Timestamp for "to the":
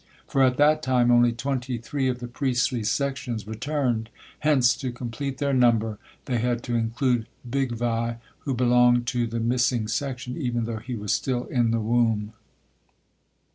9.09-9.39